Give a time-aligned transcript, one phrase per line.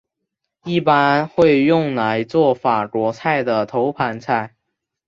[0.63, 4.55] 一般会用来作法国菜的头盘菜。